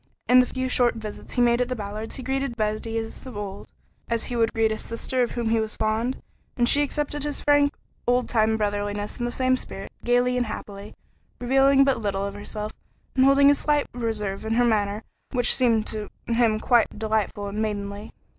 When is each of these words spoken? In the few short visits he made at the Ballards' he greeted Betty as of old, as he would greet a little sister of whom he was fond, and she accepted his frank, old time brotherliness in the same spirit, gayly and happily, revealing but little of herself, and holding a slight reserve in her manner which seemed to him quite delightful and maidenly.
In 0.27 0.39
the 0.39 0.47
few 0.47 0.67
short 0.67 0.95
visits 0.95 1.33
he 1.33 1.43
made 1.43 1.61
at 1.61 1.67
the 1.69 1.75
Ballards' 1.75 2.15
he 2.15 2.23
greeted 2.23 2.57
Betty 2.57 2.97
as 2.97 3.27
of 3.27 3.37
old, 3.37 3.67
as 4.09 4.25
he 4.25 4.35
would 4.35 4.51
greet 4.51 4.71
a 4.71 4.73
little 4.73 4.77
sister 4.79 5.21
of 5.21 5.33
whom 5.33 5.49
he 5.51 5.59
was 5.59 5.75
fond, 5.77 6.23
and 6.57 6.67
she 6.67 6.81
accepted 6.81 7.23
his 7.23 7.41
frank, 7.41 7.71
old 8.07 8.27
time 8.27 8.57
brotherliness 8.57 9.19
in 9.19 9.25
the 9.25 9.31
same 9.31 9.55
spirit, 9.55 9.91
gayly 10.03 10.37
and 10.37 10.47
happily, 10.47 10.95
revealing 11.39 11.83
but 11.83 11.99
little 12.01 12.25
of 12.25 12.33
herself, 12.33 12.73
and 13.15 13.25
holding 13.25 13.51
a 13.51 13.53
slight 13.53 13.85
reserve 13.93 14.43
in 14.43 14.53
her 14.55 14.65
manner 14.65 15.03
which 15.33 15.53
seemed 15.53 15.85
to 15.85 16.09
him 16.25 16.59
quite 16.59 16.97
delightful 16.97 17.45
and 17.45 17.61
maidenly. 17.61 18.11